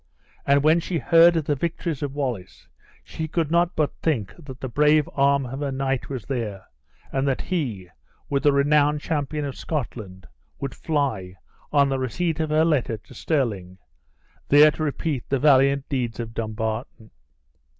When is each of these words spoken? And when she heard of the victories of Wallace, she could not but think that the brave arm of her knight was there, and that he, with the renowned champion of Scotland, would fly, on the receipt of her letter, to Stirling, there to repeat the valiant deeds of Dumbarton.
And 0.47 0.63
when 0.63 0.79
she 0.79 0.97
heard 0.97 1.37
of 1.37 1.45
the 1.45 1.53
victories 1.53 2.01
of 2.01 2.15
Wallace, 2.15 2.67
she 3.03 3.27
could 3.27 3.51
not 3.51 3.75
but 3.75 3.93
think 4.01 4.33
that 4.43 4.59
the 4.59 4.67
brave 4.67 5.07
arm 5.13 5.45
of 5.45 5.59
her 5.59 5.71
knight 5.71 6.09
was 6.09 6.25
there, 6.25 6.65
and 7.11 7.27
that 7.27 7.39
he, 7.41 7.87
with 8.27 8.41
the 8.41 8.51
renowned 8.51 8.99
champion 9.01 9.45
of 9.45 9.55
Scotland, 9.55 10.25
would 10.57 10.73
fly, 10.73 11.35
on 11.71 11.89
the 11.89 11.99
receipt 11.99 12.39
of 12.39 12.49
her 12.49 12.65
letter, 12.65 12.97
to 12.97 13.13
Stirling, 13.13 13.77
there 14.49 14.71
to 14.71 14.81
repeat 14.83 15.29
the 15.29 15.37
valiant 15.37 15.87
deeds 15.87 16.19
of 16.19 16.33
Dumbarton. 16.33 17.11